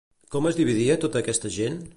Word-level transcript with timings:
Com 0.35 0.47
es 0.51 0.57
dividia 0.61 0.97
tota 1.05 1.23
aquesta 1.25 1.55
gent? 1.61 1.81